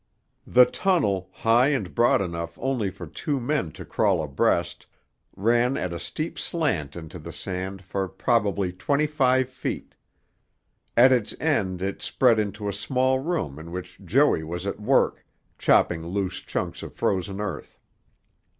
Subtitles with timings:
[0.47, 4.87] The tunnel, high and broad enough only for two men to crawl abreast,
[5.35, 9.93] ran at a steep slant into the sand for probably twenty five feet.
[10.97, 15.23] At its end it spread into a small room in which Joey was at work,
[15.59, 17.77] chopping loose chunks of frozen earth.